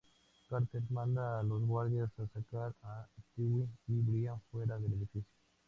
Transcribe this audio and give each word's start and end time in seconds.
Carter 0.49 0.81
manda 0.89 1.39
a 1.39 1.43
los 1.43 1.61
guardias 1.61 2.09
a 2.17 2.25
sacar 2.25 2.73
a 2.81 3.05
Stewie 3.21 3.67
y 3.87 3.99
Brian 3.99 4.41
fuera 4.51 4.75
del 4.79 4.93
edificio. 4.93 5.29